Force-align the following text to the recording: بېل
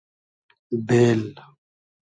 بېل 0.87 1.21